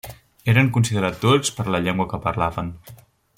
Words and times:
Eren 0.53 0.71
considerats 0.77 1.21
turcs 1.25 1.53
per 1.59 1.67
la 1.75 1.83
llengua 1.89 2.09
que 2.15 2.21
parlaven. 2.25 2.73